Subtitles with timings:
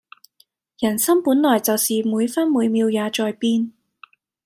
[0.79, 3.71] 人心本來就是每分每秒也在變